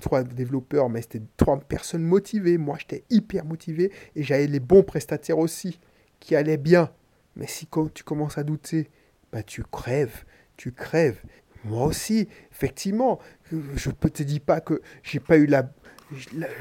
trois 0.00 0.22
développeurs, 0.22 0.88
mais 0.88 1.02
c'était 1.02 1.22
trois 1.36 1.58
personnes 1.60 2.02
motivées. 2.02 2.56
Moi, 2.56 2.76
j'étais 2.78 3.04
hyper 3.10 3.44
motivé 3.44 3.92
et 4.16 4.22
j'avais 4.22 4.46
les 4.46 4.60
bons 4.60 4.82
prestataires 4.82 5.38
aussi 5.38 5.78
qui 6.18 6.34
allaient 6.34 6.56
bien. 6.56 6.90
Mais 7.36 7.46
si 7.46 7.66
quand 7.66 7.92
tu 7.92 8.04
commences 8.04 8.38
à 8.38 8.42
douter, 8.42 8.88
bah 9.32 9.42
tu 9.42 9.62
crèves, 9.64 10.24
tu 10.56 10.72
crèves. 10.72 11.20
Moi 11.64 11.84
aussi, 11.84 12.28
effectivement, 12.50 13.18
je 13.50 13.90
ne 13.90 14.08
te 14.08 14.22
dis 14.22 14.40
pas 14.40 14.60
que 14.60 14.80
j'ai 15.02 15.20
pas 15.20 15.36
eu 15.36 15.46
la, 15.46 15.70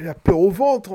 la, 0.02 0.14
peur 0.14 0.40
au 0.40 0.50
ventre 0.50 0.94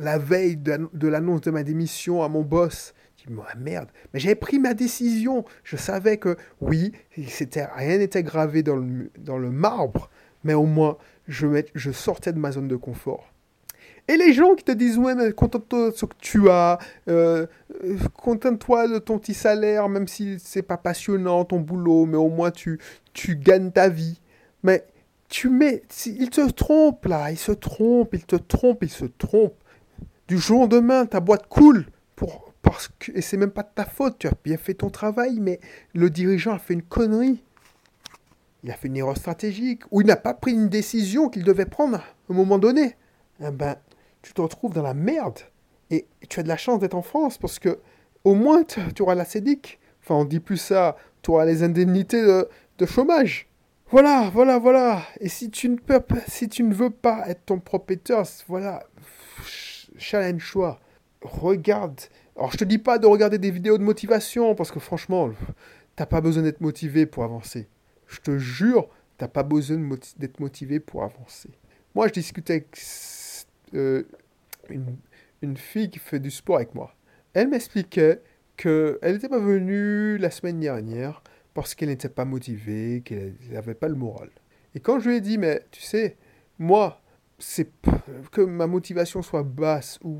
la 0.00 0.18
veille 0.18 0.56
de, 0.56 1.08
l'annonce 1.08 1.42
de 1.42 1.50
ma 1.50 1.62
démission 1.62 2.22
à 2.22 2.28
mon 2.28 2.42
boss. 2.42 2.94
Je 3.16 3.30
dis, 3.30 3.38
ah, 3.46 3.56
merde, 3.56 3.88
mais 4.12 4.20
j'avais 4.20 4.34
pris 4.34 4.58
ma 4.58 4.74
décision. 4.74 5.44
Je 5.62 5.76
savais 5.76 6.18
que 6.18 6.36
oui, 6.60 6.92
c'était, 7.28 7.64
rien 7.64 7.98
n'était 7.98 8.22
gravé 8.22 8.62
dans 8.62 8.76
le, 8.76 9.50
marbre, 9.50 10.10
mais 10.44 10.54
au 10.54 10.66
moins 10.66 10.98
je, 11.26 11.46
je 11.74 11.90
sortais 11.90 12.32
de 12.32 12.38
ma 12.38 12.52
zone 12.52 12.68
de 12.68 12.76
confort. 12.76 13.30
Et 14.06 14.18
les 14.18 14.34
gens 14.34 14.54
qui 14.54 14.64
te 14.64 14.72
disent 14.72 14.98
ouais 14.98 15.14
mais 15.14 15.32
contente-toi 15.32 15.90
de 15.90 15.96
ce 15.96 16.04
que 16.04 16.14
tu 16.20 16.50
as, 16.50 16.78
euh, 17.08 17.46
euh, 17.84 17.96
contente-toi 18.12 18.88
de 18.88 18.98
ton 18.98 19.18
petit 19.18 19.32
salaire, 19.32 19.88
même 19.88 20.08
si 20.08 20.38
c'est 20.38 20.62
pas 20.62 20.76
passionnant 20.76 21.44
ton 21.46 21.60
boulot, 21.60 22.04
mais 22.04 22.18
au 22.18 22.28
moins 22.28 22.50
tu, 22.50 22.78
tu 23.14 23.36
gagnes 23.36 23.70
ta 23.70 23.88
vie. 23.88 24.20
Mais 24.62 24.84
tu 25.28 25.48
mets, 25.48 25.82
il 26.06 26.30
te 26.30 26.50
trompe 26.50 27.06
là, 27.06 27.30
il 27.30 27.38
se 27.38 27.52
trompe, 27.52 28.14
il 28.14 28.24
te 28.24 28.36
trompe, 28.36 28.82
il 28.82 28.90
se 28.90 29.04
trompe. 29.04 29.54
Du 30.28 30.38
jour 30.38 30.58
au 30.58 30.62
lendemain, 30.62 31.06
ta 31.06 31.20
boîte 31.20 31.46
coule 31.48 31.86
pour 32.16 32.54
parce 32.64 32.88
que 32.98 33.20
c'est 33.20 33.36
même 33.36 33.50
pas 33.50 33.62
de 33.62 33.68
ta 33.74 33.84
faute, 33.84 34.18
tu 34.18 34.26
as 34.26 34.32
bien 34.42 34.56
fait 34.56 34.74
ton 34.74 34.88
travail, 34.88 35.38
mais 35.38 35.60
le 35.92 36.08
dirigeant 36.08 36.54
a 36.54 36.58
fait 36.58 36.72
une 36.72 36.82
connerie. 36.82 37.44
Il 38.64 38.70
a 38.70 38.74
fait 38.74 38.88
une 38.88 38.96
erreur 38.96 39.18
stratégique 39.18 39.82
ou 39.90 40.00
il 40.00 40.06
n'a 40.06 40.16
pas 40.16 40.32
pris 40.32 40.52
une 40.52 40.70
décision 40.70 41.28
qu'il 41.28 41.44
devait 41.44 41.66
prendre 41.66 41.98
à 41.98 42.04
un 42.30 42.34
moment 42.34 42.58
donné. 42.58 42.96
Eh 43.40 43.50
ben, 43.50 43.76
tu 44.22 44.32
te 44.32 44.40
retrouves 44.40 44.72
dans 44.72 44.82
la 44.82 44.94
merde. 44.94 45.40
Et 45.90 46.06
tu 46.28 46.40
as 46.40 46.42
de 46.42 46.48
la 46.48 46.56
chance 46.56 46.80
d'être 46.80 46.94
en 46.94 47.02
France 47.02 47.36
parce 47.36 47.58
que 47.58 47.78
au 48.24 48.34
moins 48.34 48.64
tu 48.64 49.02
auras 49.02 49.14
la 49.14 49.26
CEDIC. 49.26 49.78
Enfin, 50.02 50.14
on 50.14 50.24
dit 50.24 50.40
plus 50.40 50.56
ça, 50.56 50.96
tu 51.20 51.30
auras 51.30 51.44
les 51.44 51.62
indemnités 51.62 52.22
de, 52.22 52.86
chômage. 52.86 53.48
Voilà, 53.94 54.28
voilà, 54.28 54.58
voilà. 54.58 55.02
Et 55.20 55.28
si 55.28 55.52
tu 55.52 55.68
ne 55.68 55.76
peux 55.76 56.00
pas, 56.00 56.18
si 56.26 56.48
tu 56.48 56.64
ne 56.64 56.74
veux 56.74 56.90
pas 56.90 57.28
être 57.28 57.44
ton 57.46 57.60
propriétaire, 57.60 58.24
voilà, 58.48 58.82
challenge-toi. 59.96 60.80
Regarde. 61.22 62.00
Alors, 62.34 62.50
je 62.50 62.56
te 62.56 62.64
dis 62.64 62.78
pas 62.78 62.98
de 62.98 63.06
regarder 63.06 63.38
des 63.38 63.52
vidéos 63.52 63.78
de 63.78 63.84
motivation 63.84 64.56
parce 64.56 64.72
que 64.72 64.80
franchement, 64.80 65.30
t'as 65.94 66.06
pas 66.06 66.20
besoin 66.20 66.42
d'être 66.42 66.60
motivé 66.60 67.06
pour 67.06 67.22
avancer. 67.22 67.68
Je 68.08 68.18
te 68.18 68.36
jure, 68.36 68.88
t'as 69.16 69.28
pas 69.28 69.44
besoin 69.44 69.78
d'être 70.16 70.40
motivé 70.40 70.80
pour 70.80 71.04
avancer. 71.04 71.50
Moi, 71.94 72.08
je 72.08 72.14
discutais 72.14 72.54
avec 72.54 72.76
euh, 73.74 74.02
une, 74.70 75.56
fille 75.56 75.88
qui 75.88 76.00
fait 76.00 76.18
du 76.18 76.32
sport 76.32 76.56
avec 76.56 76.74
moi. 76.74 76.96
Elle 77.32 77.46
m'expliquait 77.46 78.22
qu'elle 78.56 78.98
n'était 79.04 79.28
pas 79.28 79.38
venue 79.38 80.18
la 80.18 80.32
semaine 80.32 80.58
dernière 80.58 81.22
parce 81.54 81.74
qu'elle 81.74 81.88
n'était 81.88 82.08
pas 82.08 82.24
motivée, 82.24 83.02
qu'elle 83.04 83.34
n'avait 83.50 83.74
pas 83.74 83.88
le 83.88 83.94
moral. 83.94 84.30
Et 84.74 84.80
quand 84.80 84.98
je 84.98 85.08
lui 85.08 85.16
ai 85.16 85.20
dit, 85.20 85.38
mais 85.38 85.62
tu 85.70 85.80
sais, 85.80 86.16
moi, 86.58 87.00
c'est 87.38 87.70
que 88.32 88.40
ma 88.40 88.66
motivation 88.66 89.22
soit 89.22 89.44
basse 89.44 89.98
ou, 90.02 90.18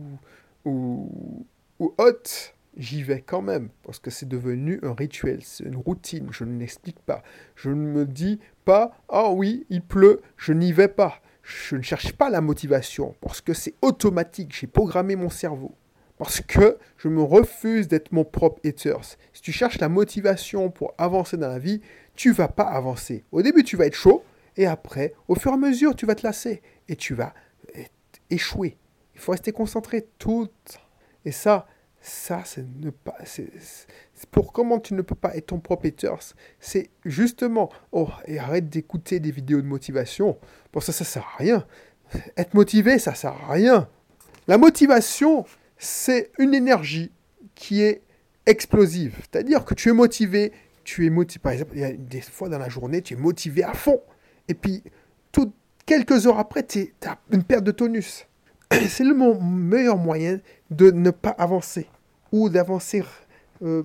ou, 0.65 1.47
ou 1.79 1.95
haute, 1.99 2.55
j'y 2.77 3.03
vais 3.03 3.21
quand 3.21 3.43
même, 3.43 3.69
parce 3.83 3.99
que 3.99 4.11
c'est 4.11 4.29
devenu 4.29 4.79
un 4.83 4.95
rituel, 4.95 5.41
c'est 5.43 5.65
une 5.65 5.77
routine, 5.77 6.29
je 6.31 6.45
ne 6.45 6.59
l'explique 6.59 7.01
pas. 7.01 7.23
Je 7.57 7.71
ne 7.71 7.75
me 7.75 8.07
dis 8.07 8.41
pas, 8.65 8.97
ah 9.09 9.31
oui, 9.31 9.67
il 9.71 9.83
pleut, 9.83 10.23
je 10.37 10.53
n'y 10.53 10.73
vais 10.73 10.89
pas 10.89 11.21
je 11.45 11.77
ne 11.77 11.83
cherche 11.83 12.13
pas 12.15 12.31
la 12.31 12.41
motivation 12.41 13.15
parce 13.21 13.41
que 13.41 13.53
c'est 13.53 13.75
automatique, 13.83 14.55
j'ai 14.59 14.67
programmé 14.67 15.15
mon 15.15 15.29
cerveau. 15.29 15.75
Parce 16.19 16.41
que 16.41 16.79
je 16.97 17.09
me 17.09 17.23
refuse 17.23 17.89
d'être 17.89 18.13
mon 18.13 18.25
propre 18.25 18.61
hater. 18.65 18.97
Si 19.33 19.43
tu 19.43 19.53
cherches 19.53 19.79
la 19.79 19.89
motivation 19.89 20.71
pour 20.71 20.95
avancer 20.97 21.37
dans 21.37 21.49
la 21.49 21.59
vie, 21.59 21.81
tu 22.15 22.33
vas 22.33 22.49
pas 22.49 22.65
avancer. 22.65 23.25
Au 23.33 23.43
début, 23.43 23.65
tu 23.65 23.77
vas 23.77 23.87
être 23.87 23.95
chaud 23.95 24.25
et 24.57 24.67
après, 24.67 25.15
au 25.29 25.35
fur 25.35 25.51
et 25.51 25.55
à 25.55 25.57
mesure, 25.57 25.97
tu 25.97 26.07
vas 26.07 26.15
te 26.15 26.25
lasser 26.25 26.63
et 26.89 26.97
tu 26.97 27.15
vas 27.15 27.35
échouer. 28.31 28.77
Il 29.15 29.21
faut 29.21 29.33
rester 29.33 29.53
concentré 29.53 30.07
tout. 30.19 30.49
Et 31.25 31.33
ça, 31.33 31.67
ça, 32.01 32.43
c'est 32.45 32.65
ne 32.81 32.91
pour 34.31 34.53
comment 34.53 34.79
tu 34.79 34.95
ne 34.95 35.03
peux 35.03 35.15
pas 35.15 35.35
être 35.37 35.47
ton 35.47 35.59
propre 35.59 35.87
haters, 35.87 36.35
c'est 36.61 36.91
justement. 37.05 37.71
Oh, 37.93 38.09
et 38.27 38.39
arrête 38.39 38.69
d'écouter 38.69 39.21
des 39.21 39.31
vidéos 39.31 39.61
de 39.61 39.67
motivation. 39.67 40.39
Pour 40.71 40.83
ça, 40.83 40.93
ça 40.93 41.05
sert 41.05 41.27
à 41.35 41.39
rien. 41.39 41.67
Être 42.37 42.55
motivé, 42.55 42.99
ça 42.99 43.15
sert 43.15 43.33
à 43.33 43.53
rien. 43.53 43.89
La 44.47 44.59
motivation, 44.59 45.47
c'est 45.85 46.31
une 46.39 46.55
énergie 46.55 47.11
qui 47.55 47.83
est 47.83 48.03
explosive. 48.47 49.17
C'est-à-dire 49.21 49.65
que 49.65 49.75
tu 49.75 49.91
es 49.91 49.93
motivé, 49.93 50.53
tu 50.83 51.07
es 51.07 51.11
motivé. 51.11 51.41
Par 51.41 51.53
exemple, 51.53 51.73
il 51.75 51.81
y 51.81 51.85
a 51.85 51.93
des 51.93 52.21
fois 52.21 52.49
dans 52.49 52.59
la 52.59 52.69
journée, 52.69 53.03
tu 53.03 53.15
es 53.15 53.17
motivé 53.17 53.63
à 53.63 53.75
fond. 53.75 54.01
Et 54.49 54.55
puis, 54.55 54.83
tout, 55.31 55.53
quelques 55.87 56.27
heures 56.27 56.39
après, 56.39 56.67
tu 56.67 56.93
as 57.07 57.19
une 57.31 57.43
perte 57.43 57.65
de 57.65 57.71
tonus. 57.71 58.27
C'est 58.89 59.05
le 59.05 59.15
meilleur 59.15 59.97
moyen 59.97 60.41
de 60.71 60.91
ne 60.91 61.11
pas 61.11 61.31
avancer 61.31 61.87
ou 62.33 62.49
d'avancer 62.49 63.05
euh, 63.63 63.85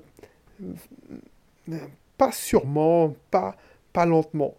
pas 2.18 2.32
sûrement, 2.32 3.13
pas, 3.29 3.56
pas 3.94 4.06
lentement. 4.06 4.56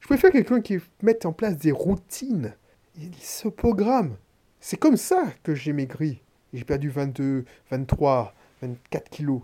Je 0.00 0.06
préfère 0.06 0.30
quelqu'un 0.30 0.60
qui 0.60 0.78
mette 1.02 1.26
en 1.26 1.32
place 1.32 1.56
des 1.56 1.72
routines. 1.72 2.54
Il 2.98 3.14
se 3.16 3.48
programme. 3.48 4.16
C'est 4.60 4.76
comme 4.76 4.96
ça 4.96 5.24
que 5.42 5.54
j'ai 5.54 5.72
maigri. 5.72 6.20
J'ai 6.56 6.64
perdu 6.64 6.88
22, 6.88 7.44
23, 7.70 8.34
24 8.62 9.10
kilos. 9.10 9.42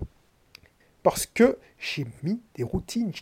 Parce 1.02 1.26
que 1.26 1.58
j'ai 1.78 2.06
mis 2.22 2.40
des 2.54 2.62
routines. 2.62 3.12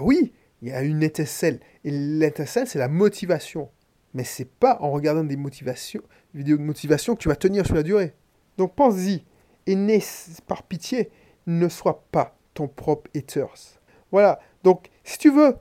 Oui, 0.00 0.32
il 0.62 0.68
y 0.68 0.72
a 0.72 0.82
une 0.82 1.02
étincelle. 1.02 1.60
Et 1.84 1.90
l'étincelle, 1.90 2.66
c'est 2.66 2.78
la 2.78 2.88
motivation. 2.88 3.68
Mais 4.14 4.24
c'est 4.24 4.48
pas 4.48 4.78
en 4.80 4.90
regardant 4.90 5.22
des 5.22 5.36
motivations, 5.36 6.02
vidéos 6.32 6.56
de 6.56 6.62
motivation 6.62 7.14
que 7.14 7.20
tu 7.20 7.28
vas 7.28 7.36
tenir 7.36 7.66
sur 7.66 7.74
la 7.74 7.82
durée. 7.82 8.14
Donc 8.56 8.74
pense-y 8.74 9.22
et 9.66 10.00
par 10.46 10.62
pitié, 10.62 11.10
ne 11.46 11.68
sois 11.68 12.04
pas 12.12 12.38
ton 12.54 12.68
propre 12.68 13.10
haters. 13.14 13.80
Voilà, 14.12 14.40
donc 14.62 14.88
si 15.04 15.18
tu 15.18 15.30
veux, 15.30 15.56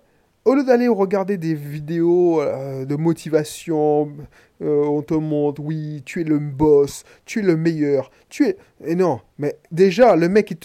au 0.45 0.53
lieu 0.53 0.63
d'aller 0.63 0.87
regarder 0.87 1.37
des 1.37 1.55
vidéos 1.55 2.39
euh, 2.39 2.85
de 2.85 2.95
motivation, 2.95 4.11
euh, 4.61 4.85
on 4.85 5.01
te 5.01 5.15
montre, 5.15 5.59
oui, 5.61 6.03
tu 6.05 6.21
es 6.21 6.23
le 6.23 6.37
boss, 6.37 7.03
tu 7.25 7.39
es 7.39 7.41
le 7.41 7.57
meilleur, 7.57 8.11
tu 8.29 8.45
es... 8.45 8.57
Et 8.85 8.95
non, 8.95 9.19
mais 9.39 9.57
déjà, 9.71 10.15
le 10.15 10.29
mec 10.29 10.55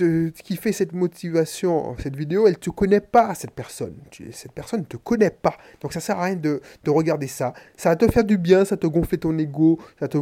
qui, 0.45 0.57
fait 0.57 0.73
cette 0.73 0.93
motivation, 0.93 1.97
cette 1.99 2.15
vidéo, 2.15 2.47
elle 2.47 2.53
ne 2.53 2.59
te 2.59 2.69
connaît 2.69 3.01
pas, 3.01 3.35
cette 3.35 3.53
personne. 3.53 3.95
cette 4.33 4.53
personne 4.53 4.81
ne 4.81 4.85
te 4.85 4.99
connaît 4.99 5.31
pas. 5.31 5.57
Donc 5.81 5.95
ça 5.95 6.01
sert 6.01 6.19
à 6.19 6.25
rien 6.25 6.37
de, 6.37 6.61
de, 6.85 6.91
regarder 6.91 7.27
ça. 7.27 7.55
Ça 7.77 7.89
va 7.89 7.97
te 7.97 8.07
faire 8.07 8.25
du 8.25 8.37
bien, 8.37 8.67
ça 8.67 8.77
te 8.77 8.87
gonfler 8.87 9.17
ton 9.17 9.37
ego, 9.39 9.79
ça 9.99 10.09
te 10.09 10.19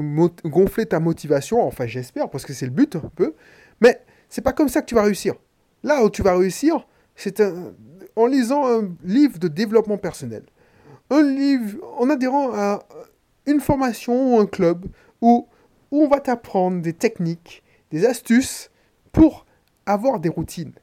gonfler 0.46 0.86
ta 0.86 1.00
motivation, 1.00 1.60
enfin 1.62 1.86
j'espère, 1.86 2.30
parce 2.30 2.46
que 2.46 2.52
c'est 2.52 2.66
le 2.66 2.72
but 2.72 2.94
un 2.94 3.10
peu. 3.16 3.34
Mais 3.80 4.00
c'est 4.28 4.42
pas 4.42 4.52
comme 4.52 4.68
ça 4.68 4.82
que 4.82 4.86
tu 4.86 4.94
vas 4.94 5.02
réussir. 5.02 5.34
Là 5.82 6.04
où 6.04 6.10
tu 6.10 6.22
vas 6.22 6.36
réussir, 6.36 6.86
c'est 7.16 7.40
un 7.40 7.72
en 8.18 8.26
lisant 8.26 8.66
un 8.66 8.90
livre 9.04 9.38
de 9.38 9.48
développement 9.48 9.96
personnel, 9.96 10.42
un 11.10 11.22
livre 11.22 11.78
en 11.98 12.10
adhérant 12.10 12.52
à 12.52 12.80
une 13.46 13.60
formation 13.60 14.34
ou 14.34 14.38
un 14.40 14.46
club 14.46 14.86
où, 15.20 15.46
où 15.90 16.02
on 16.02 16.08
va 16.08 16.20
t'apprendre 16.20 16.82
des 16.82 16.92
techniques, 16.92 17.62
des 17.90 18.04
astuces 18.04 18.70
pour 19.12 19.46
avoir 19.86 20.18
des 20.20 20.28
routines. 20.28 20.74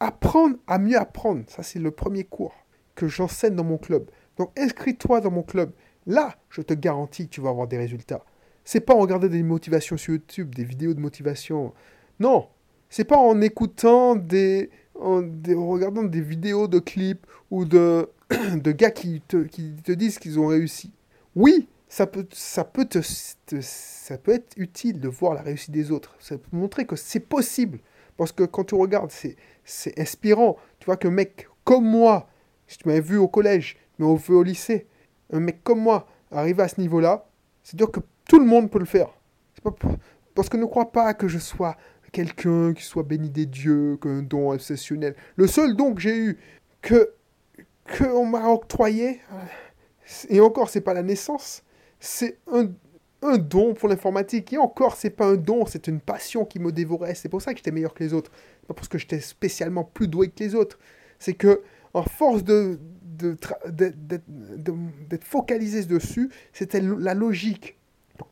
Apprendre 0.00 0.56
à 0.66 0.78
mieux 0.78 0.98
apprendre, 0.98 1.44
ça 1.48 1.62
c'est 1.62 1.78
le 1.78 1.90
premier 1.90 2.24
cours 2.24 2.54
que 2.94 3.08
j'enseigne 3.08 3.54
dans 3.54 3.64
mon 3.64 3.78
club. 3.78 4.10
Donc 4.36 4.50
inscris-toi 4.58 5.20
dans 5.20 5.30
mon 5.30 5.42
club. 5.42 5.72
Là, 6.06 6.36
je 6.50 6.60
te 6.60 6.74
garantis 6.74 7.26
que 7.26 7.34
tu 7.34 7.40
vas 7.40 7.50
avoir 7.50 7.68
des 7.68 7.78
résultats. 7.78 8.24
C'est 8.64 8.80
pas 8.80 8.94
en 8.94 8.98
regardant 8.98 9.28
des 9.28 9.42
motivations 9.42 9.96
sur 9.96 10.12
YouTube, 10.12 10.54
des 10.54 10.64
vidéos 10.64 10.94
de 10.94 11.00
motivation. 11.00 11.72
Non, 12.20 12.48
c'est 12.90 13.04
pas 13.04 13.16
en 13.16 13.40
écoutant 13.40 14.14
des, 14.14 14.70
en, 14.94 15.22
regardant 15.70 16.02
des 16.02 16.20
vidéos 16.20 16.68
de 16.68 16.78
clips 16.78 17.26
ou 17.50 17.64
de, 17.64 18.08
de 18.54 18.72
gars 18.72 18.90
qui 18.90 19.22
te, 19.26 19.44
qui 19.44 19.74
te 19.82 19.92
disent 19.92 20.18
qu'ils 20.18 20.38
ont 20.38 20.46
réussi. 20.46 20.92
Oui, 21.34 21.68
ça 21.88 22.06
peut, 22.06 22.26
ça, 22.32 22.64
peut 22.64 22.84
te, 22.84 23.00
ça 23.02 24.18
peut 24.18 24.32
être 24.32 24.54
utile 24.56 25.00
de 25.00 25.08
voir 25.08 25.34
la 25.34 25.42
réussite 25.42 25.70
des 25.70 25.90
autres. 25.90 26.14
Ça 26.18 26.38
peut 26.38 26.56
montrer 26.56 26.86
que 26.86 26.96
c'est 26.96 27.20
possible. 27.20 27.80
Parce 28.16 28.32
que 28.32 28.44
quand 28.44 28.64
tu 28.64 28.74
regardes, 28.74 29.10
c'est 29.64 29.98
inspirant. 29.98 30.56
Tu 30.78 30.86
vois 30.86 30.96
qu'un 30.96 31.10
mec 31.10 31.48
comme 31.64 31.84
moi, 31.84 32.28
si 32.66 32.78
tu 32.78 32.88
m'avais 32.88 33.00
vu 33.00 33.16
au 33.16 33.28
collège, 33.28 33.76
mais 33.98 34.06
au, 34.06 34.18
au 34.28 34.42
lycée, 34.42 34.86
un 35.32 35.40
mec 35.40 35.62
comme 35.62 35.80
moi 35.80 36.06
arriver 36.30 36.62
à 36.62 36.68
ce 36.68 36.80
niveau-là, 36.80 37.26
c'est 37.62 37.76
dire 37.76 37.90
que 37.90 38.00
tout 38.28 38.38
le 38.38 38.46
monde 38.46 38.70
peut 38.70 38.78
le 38.78 38.84
faire. 38.84 39.08
Pas, 39.62 39.74
parce 40.34 40.48
que 40.48 40.56
ne 40.56 40.64
crois 40.64 40.90
pas 40.90 41.14
que 41.14 41.28
je 41.28 41.38
sois 41.38 41.76
quelqu'un 42.12 42.74
qui 42.74 42.84
soit 42.84 43.02
béni 43.02 43.30
des 43.30 43.46
dieux, 43.46 43.96
qu'un 44.00 44.22
don 44.22 44.52
exceptionnel. 44.52 45.16
Le 45.36 45.46
seul 45.46 45.74
don 45.74 45.94
que 45.94 46.00
j'ai 46.00 46.16
eu, 46.16 46.38
que 46.80 47.12
qu'on 47.98 48.26
m'a 48.26 48.48
octroyé, 48.48 49.20
Et 50.28 50.40
encore, 50.40 50.68
c'est 50.68 50.80
pas 50.80 50.94
la 50.94 51.02
naissance, 51.02 51.62
c'est 51.98 52.38
un, 52.50 52.68
un 53.22 53.38
don 53.38 53.74
pour 53.74 53.88
l'informatique. 53.88 54.52
Et 54.52 54.58
encore, 54.58 54.96
c'est 54.96 55.10
pas 55.10 55.26
un 55.26 55.36
don, 55.36 55.66
c'est 55.66 55.86
une 55.88 56.00
passion 56.00 56.44
qui 56.44 56.58
me 56.58 56.72
dévorait. 56.72 57.14
C'est 57.14 57.28
pour 57.28 57.40
ça 57.40 57.52
que 57.52 57.58
j'étais 57.58 57.70
meilleur 57.70 57.94
que 57.94 58.04
les 58.04 58.12
autres. 58.12 58.30
Pas 58.66 58.74
parce 58.74 58.88
que 58.88 58.98
j'étais 58.98 59.20
spécialement 59.20 59.84
plus 59.84 60.08
doué 60.08 60.28
que 60.28 60.42
les 60.42 60.54
autres. 60.54 60.78
C'est 61.18 61.34
que, 61.34 61.62
en 61.94 62.02
force 62.02 62.44
de, 62.44 62.78
d'être 63.68 65.24
focalisé 65.24 65.84
dessus, 65.84 66.30
c'était 66.52 66.80
la 66.80 67.14
logique. 67.14 67.76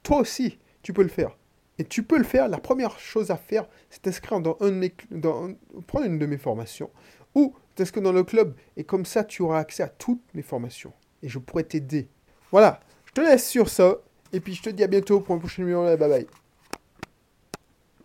Toi 0.02 0.18
aussi, 0.18 0.58
tu 0.82 0.92
peux 0.92 1.02
le 1.02 1.08
faire. 1.08 1.37
Et 1.80 1.84
tu 1.84 2.02
peux 2.02 2.18
le 2.18 2.25
faire. 2.25 2.46
La 2.46 2.58
première 2.58 2.99
chose 2.99 3.30
à 3.30 3.38
faire, 3.38 3.66
c'est 3.88 4.02
t'inscrire 4.02 4.38
dans, 4.42 4.58
un 4.60 5.54
prendre 5.87 6.04
une 6.04 6.18
de 6.18 6.26
mes 6.26 6.37
formations 6.37 6.90
ou 7.34 7.54
t'inscrire 7.75 8.02
dans 8.02 8.12
le 8.12 8.22
club. 8.22 8.54
Et 8.76 8.84
comme 8.84 9.06
ça, 9.06 9.25
tu 9.25 9.40
auras 9.40 9.60
accès 9.60 9.82
à 9.82 9.88
toutes 9.88 10.22
mes 10.34 10.42
formations. 10.42 10.92
Et 11.22 11.30
je 11.30 11.38
pourrai 11.38 11.64
t'aider. 11.64 12.10
Voilà. 12.50 12.80
Je 13.06 13.12
te 13.12 13.22
laisse 13.22 13.49
sur 13.49 13.70
ça. 13.70 13.96
Et 14.34 14.40
puis 14.40 14.52
je 14.52 14.62
te 14.62 14.68
dis 14.68 14.84
à 14.84 14.88
bientôt 14.88 15.20
pour 15.20 15.34
un 15.34 15.38
prochain 15.38 15.62
numéro. 15.62 15.84
Bye 15.84 15.96
bye. 15.96 16.26